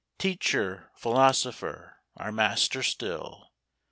[0.17, 1.97] Teacher, Philosopher!
[2.17, 3.51] our Master still